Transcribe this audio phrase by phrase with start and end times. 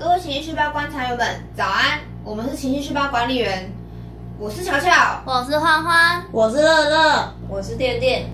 [0.00, 2.00] 各位情绪细胞观察友们，早安！
[2.24, 3.70] 我们是情绪细胞管理员，
[4.38, 8.24] 我是巧巧，我是欢欢，我是乐乐，我是电电。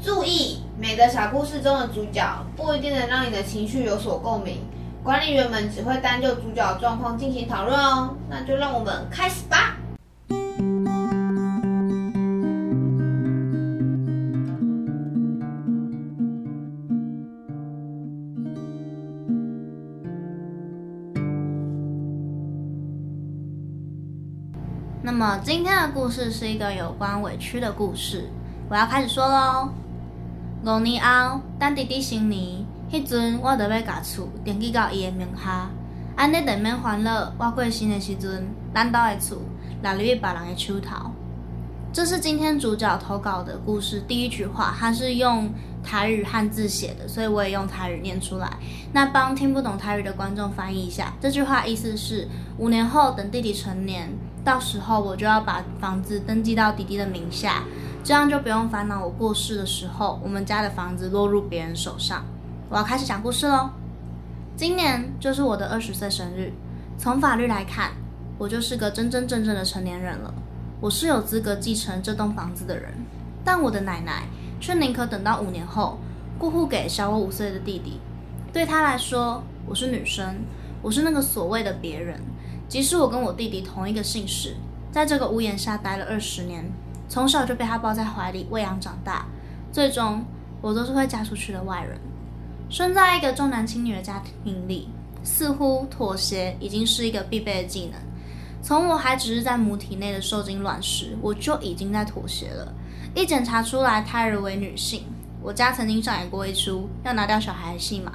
[0.00, 2.24] 注意，每个小故事中的主角
[2.56, 4.60] 不一定能让你的情绪有所共鸣，
[5.02, 8.14] 管理员们只会单就主角状况进行讨论哦。
[8.30, 9.75] 那就让我们开始吧。
[25.16, 28.28] 么今天的故事是一个有关委屈的故事，
[28.68, 29.70] 我要开始说喽。
[30.62, 35.70] 五年后，等弟弟成年，迄阵我就要甲厝登记到伊的名下，
[36.16, 37.32] 安尼就免烦恼。
[37.38, 39.38] 我过生的时阵，咱兜的厝
[39.82, 41.10] 落入别人的手头。
[41.96, 45.50] 这是今天主角投稿的故事第一句话，他是用
[45.82, 48.58] 台语汉字写的，所以我也用台语念出来。
[48.92, 54.12] 那帮听不懂台语的观众翻译一下，这句话意思是：五年后等弟弟成年。
[54.44, 57.64] 到时候我就要把房子登记到弟弟的名下，
[58.04, 62.22] 这样就不用烦恼我过世的时候，我们家的房子落入别人手上。
[62.68, 63.70] 我要开始讲故事喽。
[64.54, 66.52] 今年就是我的二十岁生日，
[66.98, 67.92] 从法律来看，
[68.36, 70.34] 我就是个真真正正的成年人了。
[70.78, 72.92] 我是有资格继承这栋房子的人，
[73.42, 74.24] 但我的奶奶
[74.60, 75.98] 却宁可等到五年后
[76.38, 77.98] 过户给小我五岁的弟弟。
[78.52, 80.36] 对她来说，我是女生，
[80.82, 82.20] 我是那个所谓的别人。
[82.68, 84.54] 即使我跟我弟弟同一个姓氏，
[84.92, 86.70] 在这个屋檐下待了二十年，
[87.08, 89.24] 从小就被他抱在怀里喂养长大，
[89.72, 90.22] 最终
[90.60, 91.98] 我都是会嫁出去的外人。
[92.68, 94.90] 生在一个重男轻女的家庭里，
[95.22, 97.98] 似乎妥协已经是一个必备的技能。
[98.66, 102.74] 从我还只是在母体内的受精卵时，我就已经在妥协了。
[103.14, 105.04] 一检查出来胎儿为女性，
[105.40, 108.10] 我家曾经上演过一出要拿掉小孩的戏码。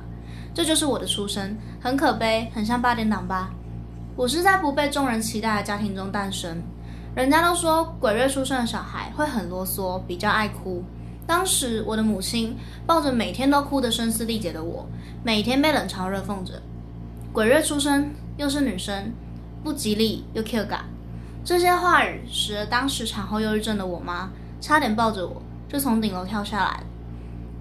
[0.54, 3.52] 这就是我的出生，很可悲，很像八点档吧。
[4.18, 6.62] 我是在不被众人期待的家庭中诞生，
[7.16, 10.84] 人家都说鬼月出生的小孩会很啰嗦，比较爱哭。
[11.26, 14.86] 当时我的母亲抱着每天都哭得声嘶力竭的我，
[15.24, 16.62] 每天被冷嘲热讽着。
[17.32, 19.14] 鬼月出生又是女生，
[19.64, 20.86] 不吉利又 Q 感。
[21.44, 24.30] 这些话语使得当时产后忧郁症的我妈
[24.60, 26.84] 差点抱着我就从顶楼跳下来。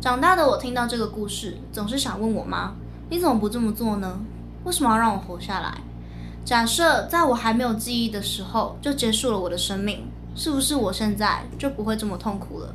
[0.00, 2.74] 长大的我听到这个故事，总是想问我妈：
[3.08, 4.20] 你怎么不这么做呢？
[4.64, 5.78] 为什么要让我活下来？
[6.44, 12.74] 假设在我还没有记忆的时候就结束了我的生命，是不是我现在就不会这么痛苦了？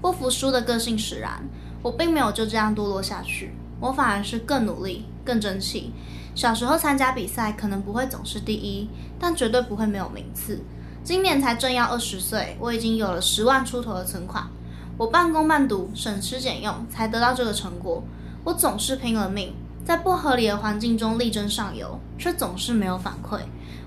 [0.00, 1.42] 不服输的个性使然，
[1.82, 5.92] 我并没有就这样堕落下去，我反而是更努力、更争气。
[6.34, 10.62] 小时候参加比赛可能不会总是第一，但绝对不会没有名次。
[11.02, 14.46] 今年才正要二十岁，我已经有了十万出头的存款。
[14.96, 18.02] 我半工半读，省吃俭用才得到这个成果。
[18.44, 19.54] 我总是拼了命。
[19.82, 23.40] 在不合理的环境中力争上游，却总是没有反馈。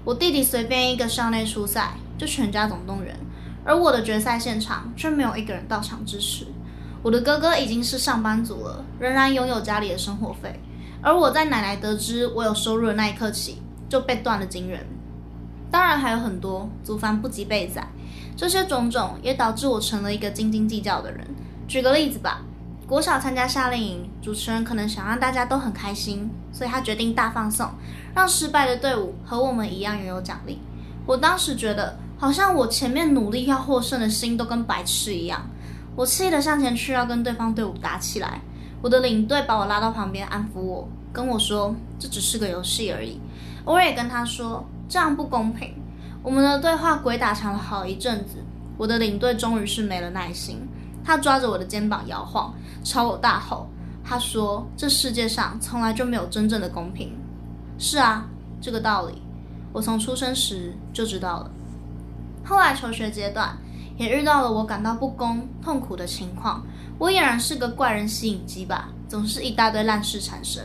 [0.03, 3.15] 我弟弟随便一个校内初赛就全家总动员，
[3.63, 6.47] 而我的决赛现场却没有一个人到场支持。
[7.03, 10.59] 我的哥哥已经是上班族了，仍然拥有家里的生活费，
[11.03, 14.83] 而我在奶奶得知我有收入的那一刻起就被断了金人。
[15.69, 17.87] 当然还有很多祖繁不及被宰，
[18.37, 21.27] 这些种种也导致我成了一个斤斤计较的人。
[21.67, 22.41] 举个例子吧。
[22.85, 27.69] 国小参加夏令营，主持人可能想让大家都很开心，所以他决定大放送，
[28.13, 30.59] 让失败的队伍和我们一样拥有奖励。
[31.05, 35.49] 我当时觉得，好像我前面努力要获胜的心都跟白痴一样。
[35.95, 38.41] 我气得向前去要跟对方队伍打起来。
[38.83, 43.17] 我的领队把我拉到旁边安抚我，跟我说这只是个游戏而已。
[43.63, 45.73] 我也跟他说这样不公平。
[46.21, 48.43] 我们的对话鬼打墙了好一阵子，
[48.77, 50.67] 我的领队终于是没了耐心。
[51.01, 53.69] 他抓着我的肩膀摇晃，朝我大吼
[54.03, 57.15] ：“他说这世界上从来就没有真正的公平。”
[57.79, 58.25] 是啊，
[58.59, 59.21] 这个道理
[59.71, 61.49] 我从出生时就知道了。
[62.43, 63.57] 后来求学阶段
[63.95, 66.65] 也遇到了我感到不公、痛苦的情况。
[67.03, 70.63] 我俨然是个怪人吸引机吧，总是一大堆烂事产生。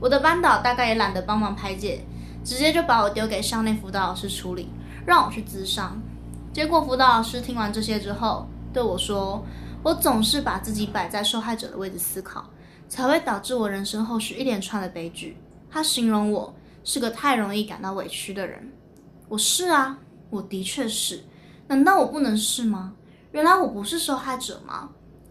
[0.00, 2.04] 我的班导大概也懒得帮忙排解，
[2.42, 4.68] 直接就把我丢给校内辅导老师处理，
[5.06, 5.96] 让我去咨商。
[6.52, 9.40] 结果辅导老师听完这些之后对我说。
[9.84, 12.44] 我总是把自己摆在受害者的位置思考，
[12.88, 15.36] 才会导致我人生后续一连串的悲剧。
[15.70, 16.52] 他形容我
[16.82, 18.68] 是个太容易感到委屈的人。
[19.28, 19.96] 我是啊，
[20.30, 21.22] 我的确是。
[21.68, 22.92] 难道我不能是吗？
[23.30, 24.88] 原来我不是受害者吗？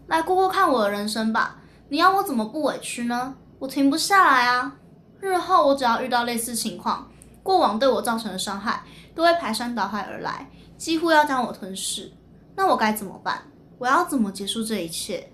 [0.08, 1.58] 来过过看我的人生吧。
[1.88, 3.34] 你要我怎么不委屈呢？
[3.58, 4.74] 我停不下来啊。
[5.20, 7.10] 日后我只要遇到类似情况，
[7.42, 8.82] 过往对我造成的伤害
[9.14, 12.10] 都会排山倒海而来，几乎要将我吞噬。
[12.56, 13.42] 那我该怎么办？
[13.78, 15.28] 我要怎么结束这一切？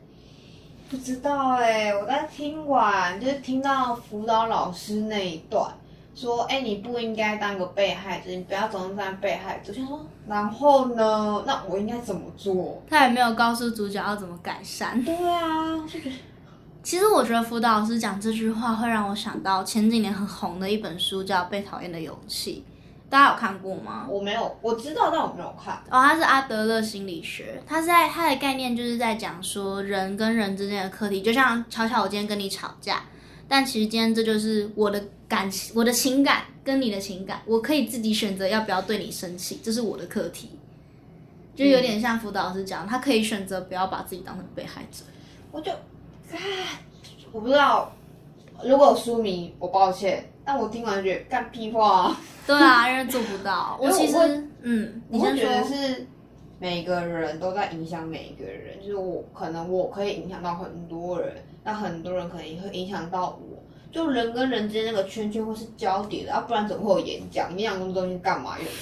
[0.91, 5.73] 不知道哎，我在听完就是听到辅导老师那一段，
[6.15, 9.73] 说，哎、你不应该当个被害者，你不要总是当被害者。
[9.73, 11.43] 我想说，然后呢？
[11.47, 12.83] 那我应该怎么做？
[12.89, 15.03] 他也没有告诉主角要怎么改善。
[15.05, 16.17] 对啊，就觉得
[16.83, 22.65] 其实我觉得辅导老师讲这句话会让我想到前几年很红的一本书，叫《被讨厌的勇气》，
[23.11, 24.07] 大家有看过吗？
[24.09, 25.75] 我没有，我知道，但我没有看。
[25.91, 33.03] 哦，它是阿德勒心理学，它是在它的概念就是在讲说人跟人之间的课题，就像巧巧我今天跟你吵架，
[33.55, 40.51] 但其实今天这就是我的感情，我的情感跟你的情感，我可以自己选择要不要对你生气，这是我的课题。
[41.55, 45.05] 就有点像辅导老师讲，他可以选择不要把自己当成被害者。
[45.53, 45.79] 我就，啊，
[47.31, 47.93] 我不知道，
[48.65, 52.21] 如果书迷，我抱歉，但我听完觉得干屁话、啊。
[52.45, 53.79] 对啊，因为做不到。
[53.81, 54.17] 我其实
[54.63, 55.77] 嗯，你先我觉得说。
[55.77, 56.07] 是
[56.59, 63.59] 每个人都在影响每一个人，就是我可能我可以影响到很多人，那很多人可能也会影响到我。
[63.91, 67.57] 就人跟人之间那个圈圈会是交叠的，啊，不然怎么会有演讲？
[67.57, 68.73] 演讲那么多东西干嘛用的？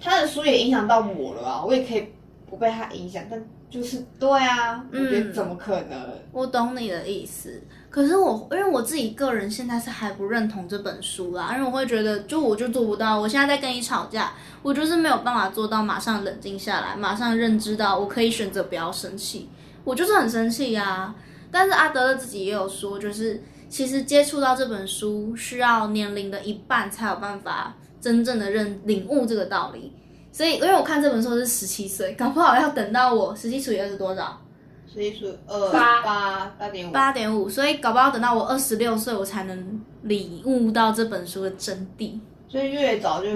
[0.00, 2.06] 他的书也影响到我了啊，我也可以
[2.48, 5.98] 不被他影响，但就是对啊，我觉得怎么可能？
[6.32, 14.32] 我懂你的意思，可是我因为我自己个人现在是还不认同这本书啦，因为我会觉得就我就做不到，我现在在跟你吵架，
[14.62, 19.48] 我就是没有办法做到马上冷静下来，马上认知到我可以选择不要生气，
[19.82, 21.14] 我就是很生气呀、
[21.50, 29.92] 但是阿德勒自己也有说，就是其实接触到这本书需要年龄的一半才有办法真正的认领悟这个道理。
[30.30, 34.40] 所以，因为我看这本书是十七岁，搞不好要等到我十七除以二是多少？
[34.86, 42.18] 所以说，呃，八八八点五，八点五，所以搞不好等到我二十六岁，我才能领悟到这本书的真谛。
[42.48, 43.28] 所以越早就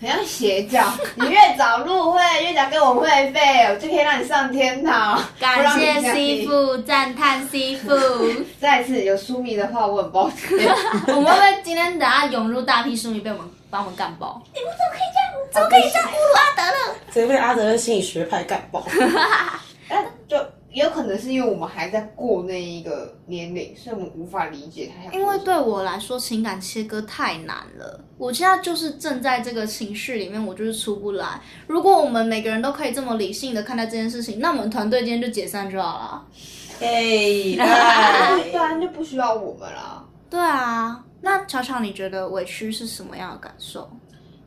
[0.00, 0.84] 很像邪教，
[1.16, 5.20] 你越早入会，越早给我会费，我就可以让你上天堂。
[5.40, 7.90] 感谢师傅，赞叹师傅。
[8.60, 10.56] 再一次有书迷的话，我很抱歉。
[11.08, 14.40] 我们会不会今天等下涌入大批书迷被我们把我们干爆？
[14.54, 15.28] 你们怎么可以这样？
[15.50, 16.94] 怎么可以这样侮辱阿德勒？
[17.12, 18.86] 直接被阿德勒心理学派干爆。
[20.78, 28.04] 也有可能是因为我们还在过那一个年龄，所以我们无法理解他因为对我来说，情感切割太难了。
[28.16, 31.40] 我现在就是正在这个情绪里面，我就是出不来。
[31.66, 36.26] 如果我们每个人都可以这么理性的看待这件事情，那我们团队今天就解散就好了。
[36.80, 40.06] 哎，不来，然就不需要我们了。
[40.30, 43.90] 对啊，那巧巧，你觉得委屈是什么样的感受？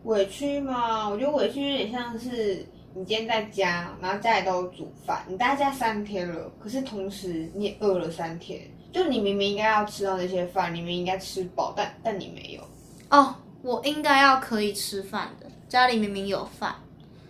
[0.05, 8.61] 委屈嘛，我觉得委屈有点像是你今天在家，然后家里都有煮饭，你待在家三天了，可是同时你也饿了三天，
[8.91, 12.61] 就你明明应该要吃到那些饭，你明明应该吃饱，但但你没有。
[13.09, 16.75] 哦，我应该要可以吃饭的，家里明明有饭。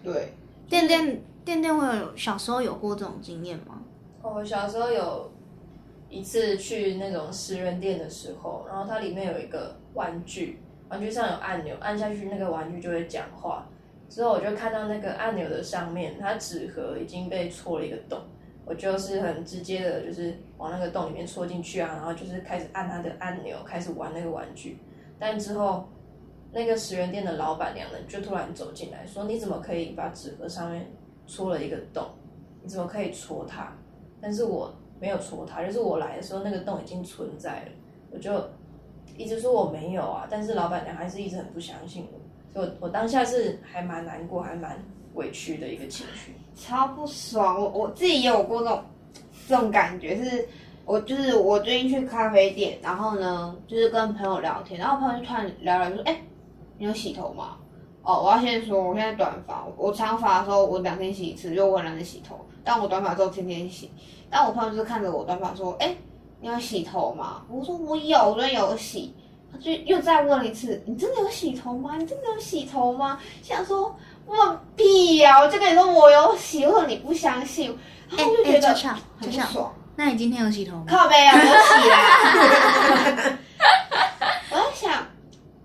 [0.03, 0.33] 对，
[0.67, 3.81] 店店店店会有小时候有过这种经验吗？
[4.23, 5.31] 我小时候有
[6.09, 10.59] 一次去那种食人店的时候，然后它里面有一个玩具，
[10.89, 13.67] 玩具上有按钮，按下去那个玩具就会讲话。
[14.11, 18.19] 之后我就看到那个按钮的上面，它纸盒已经被戳了一个洞，
[18.65, 24.79] 我就是很直接的，就是往那个洞里面戳进去啊，然后就是开始按它的按钮，开始玩那个玩具。
[25.17, 25.87] 但之后
[26.51, 30.91] 那个十元店的老板娘呢，就突然走进来说：“你怎么可以把纸盒上面
[31.25, 32.03] 戳了一个洞？
[32.61, 33.73] 你怎么可以戳它？”
[34.19, 37.71] 但是我没有戳它，就是我来的时候那个洞已经存在了，
[38.11, 38.49] 我就
[39.15, 42.19] 一直说我没有啊，但是老板娘还是一直很不相信我，
[42.53, 44.77] 所以我我当下是还蛮难过，还蛮
[45.13, 46.35] 委屈的一个情绪。
[46.55, 47.59] 超不爽。
[47.61, 48.83] 我我自己也有过这种
[49.47, 50.47] 这种感觉，是
[50.85, 56.21] 我就是我最近去咖啡店，然后呢就是跟朋友聊天，然后朋友就突然聊聊说：“哎、
[56.77, 57.57] 你有洗头吗？”
[58.03, 63.91] 哦，我要先说，我现在短发，我长发的时候我两天洗一次，就我懒得洗头，但我短发之后天天洗。
[64.29, 65.95] 但我朋友就是看着我短发说：“哎、
[66.39, 69.13] 你有洗头吗？”我说：“我有，我昨天有洗。”
[69.51, 71.97] 他就又再问了一次：“你真的有洗头吗？
[71.97, 73.95] 你真的有洗头吗？”想说
[74.27, 77.77] 问屁呀、我就跟你说我有洗，或者你不相信，
[78.09, 78.73] 然后我就觉得
[79.19, 79.73] 很爽。
[79.95, 80.85] 那你今天有洗头吗？
[80.87, 83.37] 靠背啊，我洗啦。
[84.51, 85.05] 我在想，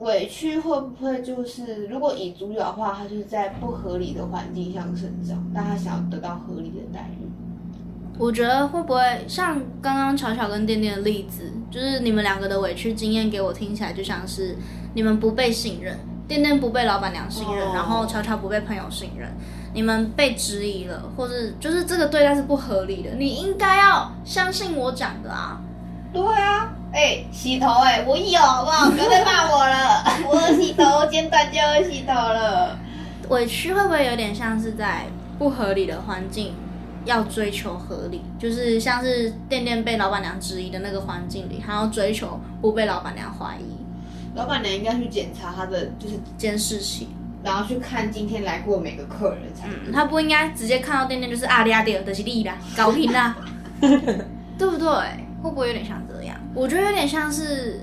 [0.01, 7.26] 委屈会不会就是，如果以主角的话，他就是在不合理的环境下生长，但他想要得到合理的待遇。
[8.19, 14.57] 我觉得会不会像刚刚巧巧跟店店的例子，就是你们两个的委屈经验给我听起来就像是
[14.95, 19.29] 你们不被信任，店店不被老板娘信任，哦然后巧巧不被朋友信任，
[19.75, 25.61] 你们被质疑了，或是就是这个对待是不合理的，你应该要相信我讲的啊。
[26.13, 28.91] 对啊，哎、洗头哎、我有好不好？
[28.91, 32.79] 不要再骂我了， 我有洗头，我今天短就要洗头了。
[33.29, 35.05] 委屈会不会有点像是在
[35.39, 36.55] 不合理的环境
[37.07, 38.21] 要追求合理？
[38.39, 43.77] 就是像是店店被老板娘质疑的那个环境里，还要追求不被老板娘怀疑。
[44.35, 47.09] 老板娘应该去检查他的，就是监视器。
[47.43, 49.69] 然后去看今天来过每个客人才。
[49.69, 53.37] 嗯，他不应该直接看到店店就是阿里阿迪尔的是利啦，搞平啦，
[53.81, 54.89] 对不对？
[55.41, 56.37] 会不会有点像这样？
[56.55, 57.83] 我觉得有点像是，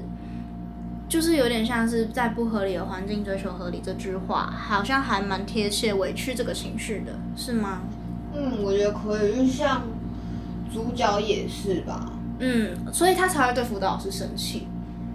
[1.07, 7.83] 就是有点像是在不合理的环境追求合理这句话，好像还蛮贴切委屈这个情绪的，是吗？
[8.35, 9.83] 嗯，我觉得可以，就像
[10.73, 12.11] 主角也是吧。
[12.39, 14.67] 嗯，所以他才会对辅导老师生气，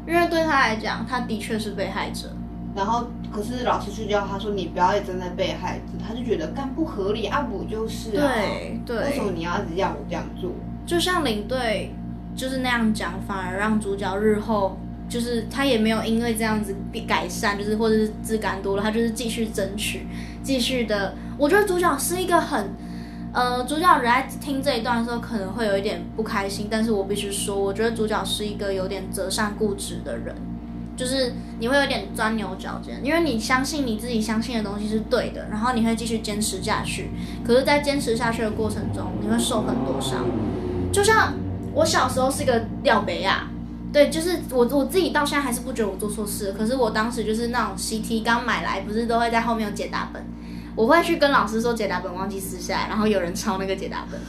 [0.06, 2.28] 因为对他来讲，他的确是被害者。
[2.76, 10.52] 然后，可是老师去教他说：“你不要站在被害者。”他就觉得干不合理啊，我就是啊，对对，为什么你要一直让我这样做？
[10.86, 11.92] 就像领队
[12.36, 16.72] 就是那样讲，反而让主角日后就是他也没有因为这样子
[17.06, 20.06] 改善，就是或者是自感多了，他就是继续争取，
[20.42, 21.14] 继续的。
[21.36, 22.70] 我觉得主角是一个很。
[23.32, 30.34] 呃，主角人在听这一段的时候可能会有一点不开心，但是我必须说，我觉得主角是一个有点择善固执的人，
[30.96, 37.10] 就是你会有点钻牛角尖，因为你相信你自己相信的东西是对的，然后你会继续坚持下去，
[37.44, 40.24] 可是，在坚持下去的过程中，你会受很多伤。
[40.90, 41.34] 就像
[41.74, 43.46] 我小时候是个吊北亚，
[43.92, 50.24] 对，就是我我自己到现在还是不觉得我做错事，可是我当时就是那种 CT 刚买来，不是都会在后面有解答本。
[50.78, 54.20] 我会去跟老师说解答本忘记撕下来，然后有人抄那个解答本，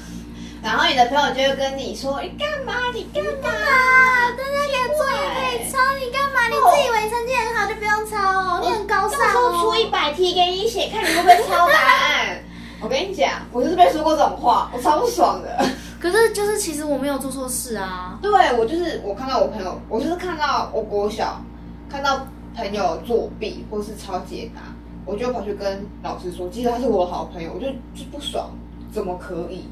[0.64, 2.74] 然后你的朋友就会跟你说：“你干嘛？
[2.92, 3.32] 你干嘛？
[3.44, 6.48] 大家给作业可以抄，你干嘛？
[6.50, 8.62] 你自以为成绩很好就不用抄？
[8.62, 12.40] 你很高尚哦。”出一百题给你写，看你会不会抄答案。
[12.82, 15.66] 我跟你讲，我就是被说过这种话，我超不爽的。
[16.02, 18.18] 可是就是其实我没有做错事啊。
[18.24, 21.40] 对，我就是我看到我朋友，我就是看到我国小
[21.88, 22.26] 看到
[22.56, 24.62] 朋友作弊或是抄解答。
[25.06, 28.50] 我就跑去跟老师说，其实他是我好朋友，我就就不爽，
[28.92, 29.64] 怎么可以？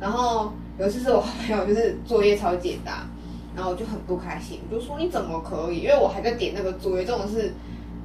[0.00, 3.06] 然后有一次是我好朋友就是作业抄解答，
[3.54, 5.80] 然后我就很不开心，我就说你怎么可以？
[5.80, 7.54] 因为我还在点那个作业，这种是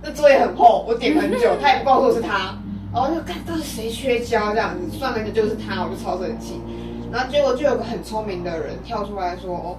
[0.01, 2.57] 那作业很厚，我点很久，他也不告诉我是他，
[2.93, 6.61] 然后就看到底谁缺交这样子，算了就就是他，我就超生气。
[7.11, 9.77] 然后结果就有个很聪明的人跳出来说，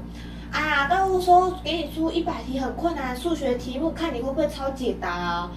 [0.50, 5.52] 啊，到时候给你出一百题很困难的数学题目，看你会不会抄解答啊？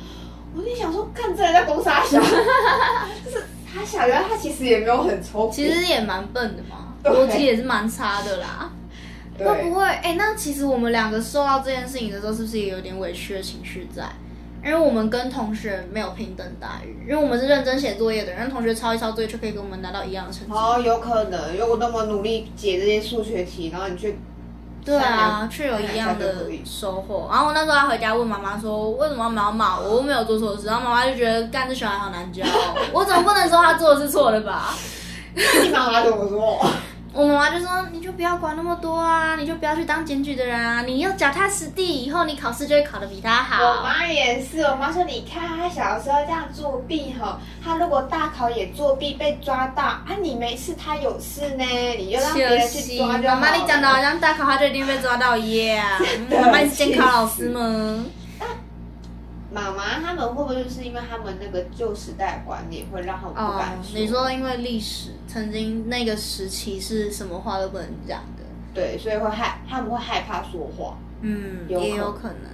[0.55, 2.19] 我就想说，看这人在攻杀小，
[3.23, 3.43] 就是
[3.73, 8.69] 他小，原来他其实也没有很聪明，其实也蛮笨的嘛，逻辑也是蛮差的啦。
[9.39, 9.85] 会不会？
[9.85, 14.03] 哎，那其实我们两个受到这件事情的时候，是不是也有点委屈的情绪在？
[14.63, 20.53] 因为我们跟同学没有平等待遇，因为我们是认真写作业的，让同学抄一抄作业就可以跟我们拿到一样的成绩。
[20.53, 24.19] 哦，有可能，如果那么努力解这些数学题，然后你去。
[24.83, 27.27] 对啊，却有一样的收获。
[27.31, 29.89] 然后我那时候还回家问妈妈说，为什么妈妈骂我？
[29.89, 30.65] 我又没有做错事。
[30.67, 32.43] 然后妈妈就觉得干这小孩好难教，
[32.91, 34.73] 我怎么不能说他做的是错的吧？
[35.33, 36.65] 你妈妈怎么说？
[37.13, 51.65] 我妈妈就说：“你就不要管那么多啊，你就不要去当检举的人啊，你要脚踏实地，以后你考试就会考得比他好。”我妈也是，我妈说：“你看他小时候这样作弊哈，他如果大考也作弊被抓到啊，你没事，他有事呢，
[51.97, 55.85] 你就让别人去抓就好。”妈妈，你讲的好像大考他就一定被抓到一样。
[56.29, 58.05] 妈妈是监考老师吗？
[59.53, 63.99] 妈妈他们会不会就是因为他们那个旧时代观念，会让他们不敢说？
[63.99, 68.43] 你说因为历史曾经那个时期是什么话都不能讲的，
[68.73, 70.97] 对，所以会害他们会害怕说话。
[71.19, 72.49] 嗯，也有可能。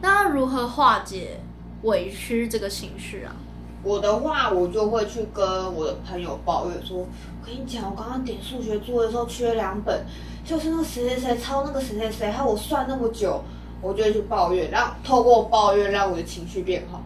[0.00, 1.40] 那如何化解
[1.82, 3.34] 委屈这个情绪啊？
[3.82, 7.06] 我的话，我就会去跟我的朋友抱怨说：“我
[7.44, 10.04] 跟你讲，我刚刚点数学做的时候缺两本，
[10.44, 13.42] 就是那个谁谁谁抄那个谁谁谁，害我算那么久。”
[13.80, 17.02] 我就会去抱怨，让透过抱怨让我的情绪变好。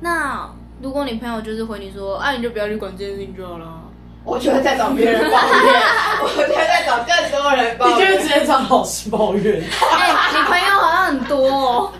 [0.00, 0.48] 那
[0.80, 3.80] 如果你朋友就是回你说，啊，你就不要去管这件事情就好了。
[4.24, 5.82] 我就会再找别人抱怨，
[6.22, 7.96] 我就会再找更多人抱怨。
[7.96, 9.60] 你就会直接找老师抱怨。
[9.80, 11.92] 哎，你朋友好像很多哦。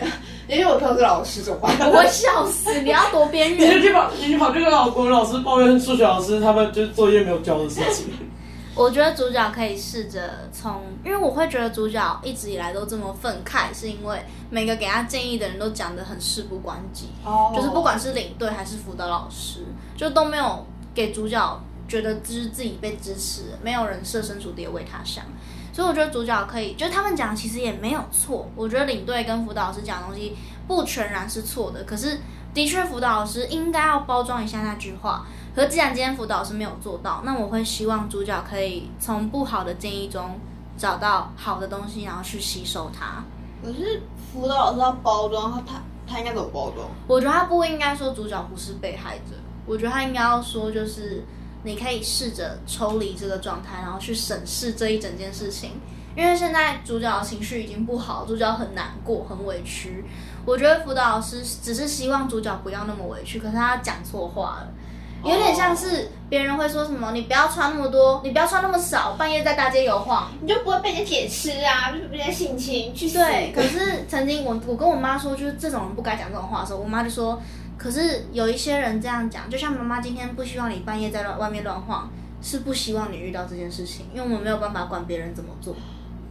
[0.48, 1.70] 因为我朋友是老师，怎么办？
[1.90, 2.80] 我会笑死！
[2.80, 3.68] 你要多边缘。
[3.68, 8.10] 你就去跑，你去跑去跟老国老师抱怨数学老师他们就是作业没有交的事情。
[8.78, 17.08] 我觉得主角可以试着从，因为我会觉得主角一直以来都这么愤慨，是因为每个给他建议的人都讲的很事不关己，
[17.56, 19.64] 就是不管是领队还是辅导老师，
[19.96, 25.24] 就都没有给主角觉得就是自己被支持，没有人设身处地为他想，
[25.72, 30.36] 所以我觉得主角可以，就是他们讲其实也没有错，我觉得领队跟辅导老师讲的东西
[30.68, 32.20] 不全然是错的，可是
[32.54, 35.26] 的确辅导老师应该要包装一下那句话。
[35.58, 40.38] 可既然今天辅导是没有做到，那我会希望主角可以从不好的建议中
[40.76, 43.24] 找到好的东西，然后去吸收它。
[43.60, 44.00] 可是
[44.32, 46.88] 辅导老师要包装，他他他应该怎么包装？
[47.08, 49.34] 我觉得他不应该说主角不是被害者，
[49.66, 51.24] 我觉得他应该要说就是
[51.64, 55.72] 你可以试着抽离这个状态，然后去审视这一整件事情。
[56.14, 60.04] 因因为现在主角的情绪已经不好，主角很难过、很委屈。
[60.44, 64.68] 我觉得辅导老师只是希望主角不要那么委屈，可是他讲错话了，
[65.24, 73.18] 有点像是别人会说什么：“你不要穿那么多，你不要穿那么少，半夜在大街游晃。”你就不会被人家劫吃啊，就是被人家性侵去死。
[73.18, 77.40] 对，可是曾经我我跟我妈说，就是这种人不该讲这种话的时候，我妈就说
[77.76, 82.10] ：“可是有一些人这样讲，就像妈妈今天不希望你半夜在乱外面乱晃，
[82.40, 85.74] 是不希望你遇到这件事情，因为我们没有办法管别人怎么做。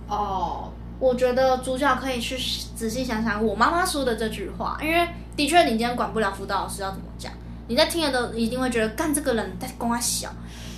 [0.08, 2.38] 哦，我觉得主角可以去
[2.75, 7.32] 仔细想想我妈妈说的这句话，因为的确你今天管不了辅导老师要怎么讲，
[7.67, 10.29] 你在听了都一定会觉得干这个人在跟他小，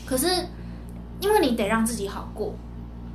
[0.06, 0.28] 可是
[1.22, 2.54] 因为你得让自己好过，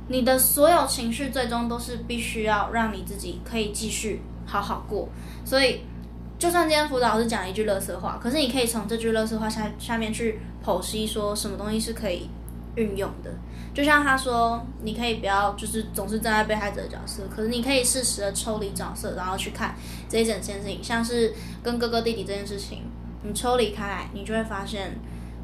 [0.07, 5.09] 你的所有情绪最终都是必须要让你自己可以继续好好过，
[5.43, 5.81] 所以
[6.37, 12.29] 就算今天辅导老师讲一句乐色话，可是你可以从这句乐色话下下面去剖析说什么东西是可以
[12.75, 13.31] 运用的。
[13.73, 19.75] 就像他说，你可以不要就是总是站在被害者的角色，可是你可以适时的抽离角色，然后去看
[20.07, 22.83] 这一整件事情，像是跟哥哥弟弟这件事情，
[23.27, 24.95] 你抽离开来，你就会发现，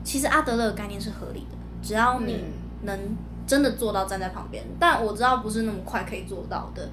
[0.03, 2.43] 其实阿德勒的概念是合理的，只要你
[2.83, 2.99] 能
[3.47, 6.87] 真的做到站在旁边，但我知道不是那么快可以做到的，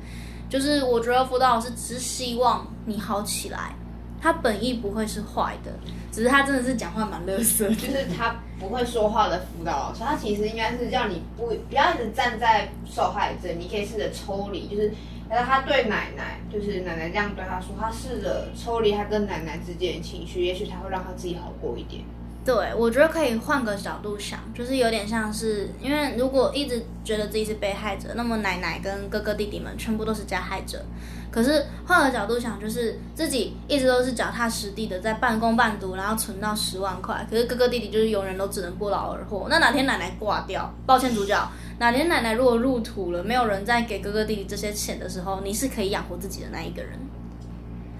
[0.48, 3.74] 就是我觉得辅导老师只是希望你好起来，
[4.18, 5.70] 他本意不会是坏的，
[6.10, 7.68] 只是他真的是讲话蛮乐色。
[7.68, 14.90] 就是他不会说话的辅导老师，他其实应该是让你不不要一直站在受害者，你可以试着抽离，就是。
[15.30, 22.02] 但是他对奶奶，就是奶奶这样对他说，他试着抽离他跟奶奶之间的情绪，也许他会让他自己好过一点。
[22.48, 30.82] 对，我觉得可以换个角度想，就是有点像是，因为如果一直觉得自己是被害者，那么奶奶跟哥哥弟弟们全部都是加害者。
[31.30, 37.26] 可是换个角度想，就是自己一直都是脚踏实地的在半工半读，然后存到十万块。
[37.30, 39.46] 可是哥哥弟弟就是永远都只能不劳而获。
[39.50, 41.38] 那哪天奶奶挂掉，抱歉主角，
[41.78, 46.98] 哪天奶奶如果入土了，没有人再给哥哥弟弟这些钱的时候，你是可以养活自己的那一个人。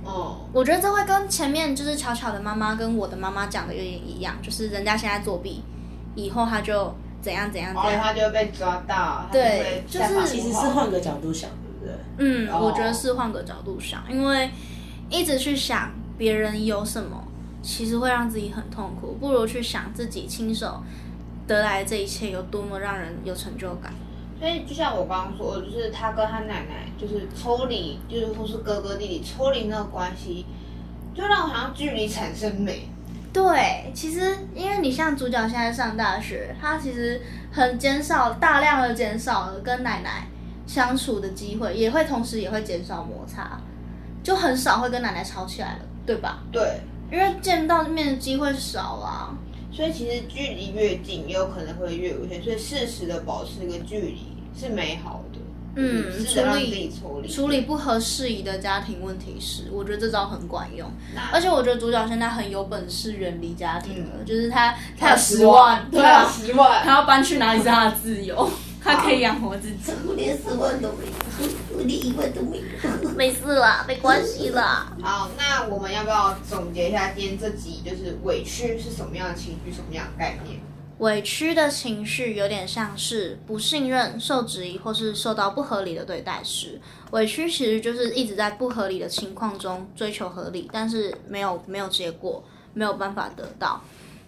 [0.09, 5.63] 哦，我觉得这会跟前面就是巧巧的妈妈跟我的妈妈讲的有点一样，就是人家现在作弊，
[6.15, 8.01] 以后他就怎样怎样怎样。
[8.03, 11.95] 他就会被抓到，他对会就是其实是换个角度想，对不对？
[12.17, 14.51] 嗯，哦我觉得是换个角度想，因为
[15.11, 17.23] 一直去想别人有什么，
[17.63, 20.83] 其实会让自己很痛苦，不如去想自己亲手
[21.47, 23.93] 得来这一切有多么让人有成就感。
[24.39, 30.47] 所以就像我刚刚说的，就是他跟他奶奶就是抽离，就是或是哥哥弟弟抽离那个关系，
[31.15, 32.89] 就让我好像距离产生美。
[33.33, 37.21] 对，其实因为你像主角现在上大学，他其实
[37.53, 40.27] 很减少大量的减少了跟奶奶
[40.67, 43.61] 相处的机会，也会同时也会减少摩擦，
[44.23, 46.39] 就很少会跟奶奶吵起来了，对吧？
[46.53, 46.81] 对，
[47.13, 49.35] 因为见到面的机会少啦。
[49.79, 54.27] 所以其实距离越近，也有可能会越危险，所以适时的保持一个距离
[54.59, 55.39] 是美好的。
[55.77, 56.93] 嗯，试处理
[57.29, 60.91] 处理不合适宜的家庭问题时，我觉得这招很管用。
[61.33, 68.51] 而且我觉得主角现在很有本事远离家庭了，嗯就是他他有十十万，对啊，十万，他要搬去哪里是他的自由，
[68.83, 69.93] 他可以养活自己。
[70.05, 73.11] 我连十万都没有，我连一万都没有。
[73.17, 74.93] 没事啦，没关系啦。
[75.01, 80.59] 好，那我们要不要总结一下今天这集就是委屈是什么样的情绪，什么样的概念？
[80.99, 86.81] 委屈的情绪有点像是不信任、受质疑或是受到不合理的对待时，
[87.13, 92.43] 委屈其实就是一直在不合理的情况中追求合理，但是没有没有结果，
[92.75, 93.81] 没有办法得到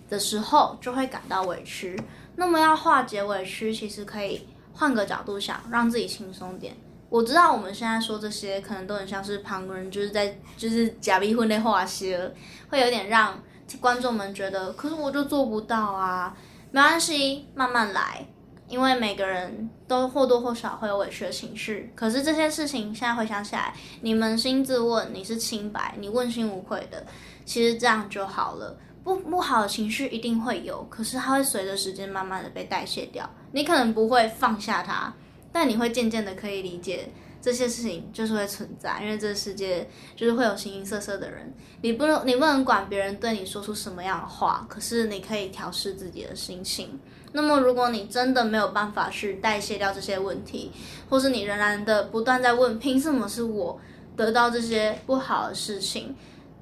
[0.09, 2.01] 的时候，就会感到委屈。
[2.37, 6.77] 那么要化解委屈，其实可以换个角度想，让自己轻松点。
[7.11, 12.33] 我知道我们现在说这些，可能都很像是旁人就是在就是假逼婚内话些，
[12.71, 13.39] 会有点让
[13.81, 16.35] 观众们觉得，可是我就做不到啊。
[16.71, 18.25] 没关系，慢慢来，
[18.69, 21.93] 因为每个人都或多或少会有委屈的情绪。
[21.97, 27.05] 可是这些事情现在回想起来，你扪心自问，你是清白，你问心无愧的，
[27.45, 28.79] 其实这样就好了。
[29.03, 33.29] 不不好的情绪一定会有，可是它会随着时间慢慢的被代谢掉。
[33.51, 35.13] 你可能不会放下它，
[35.53, 37.09] 但你会渐渐的可以理解
[37.43, 41.53] 这些事情就是会存在，因为这个世界就是会有形形色色的人。
[41.83, 47.01] 你不能，你不能管别人对你说出什么样的话，可是你可以调试自己的心情。
[47.33, 50.73] 那么，如果你真的没有办法去代谢掉这些问题，
[51.09, 53.81] 或是你仍然的不断在问凭什么是我
[54.17, 56.15] 得到这些不好的事情，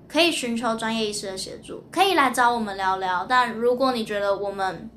[0.07, 3.27] 可以寻求专业医师的协助，可以来找我们聊聊。
[3.27, 4.89] 但如果你觉得我们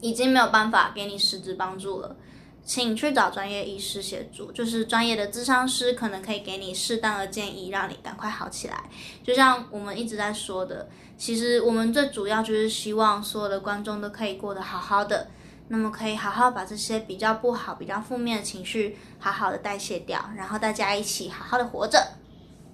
[0.00, 2.16] 已经没有办法给你实质帮助了，
[2.64, 8.84] 请去找专业医师协助，就是专业的咨商师可能可以给你适当的建议，让你赶快好起来。
[9.24, 15.28] 就像我们一直在说的，其实我们最主要就是希望所有的观众都可以过得好好的。
[15.72, 22.04] 那么可以好好把这些比较不好、比较负面的情绪好好的代谢掉，然后大家一起好好的活着。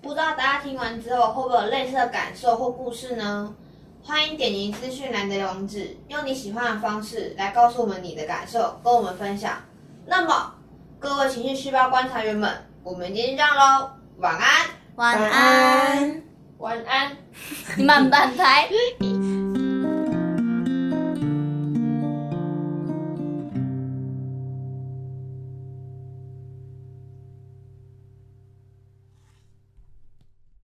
[0.01, 3.55] 不知道大家听完之后会不会有类似的感受或故事呢？
[4.03, 9.61] 欢迎点击资讯栏的网址，用你喜欢的方式来告诉我们你的感受，跟我们分享。
[10.09, 10.55] 那么，
[11.01, 12.49] 各位情绪细胞观察员们，
[12.85, 14.67] 我们今天就这样喽，晚安。
[14.95, 16.23] 晚晚安，
[16.59, 17.17] 晚安。
[17.85, 18.69] 慢半拍。